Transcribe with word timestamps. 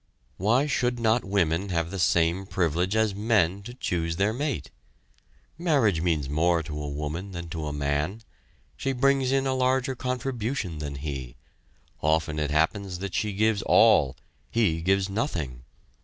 Why 0.37 0.65
should 0.65 0.99
not 0.99 1.23
women 1.23 1.69
have 1.69 1.91
the 1.91 1.99
same 1.99 2.47
privilege 2.47 2.95
as 2.95 3.13
men 3.13 3.61
to 3.61 3.75
choose 3.75 4.15
their 4.15 4.33
mate? 4.33 4.71
Marriage 5.59 6.01
means 6.01 6.27
more 6.27 6.63
to 6.63 6.81
a 6.81 6.89
woman 6.89 7.33
than 7.33 7.49
to 7.49 7.67
a 7.67 7.71
man; 7.71 8.23
she 8.75 8.93
brings 8.93 9.31
in 9.31 9.45
a 9.45 9.53
larger 9.53 9.93
contribution 9.93 10.79
than 10.79 10.95
he; 10.95 11.35
often 12.01 12.39
it 12.39 12.49
happens 12.49 12.97
that 12.97 13.13
she 13.13 13.31
gives 13.33 13.61
all 13.61 14.17
he 14.49 14.81
gives 14.81 15.07
nothing. 15.07 15.61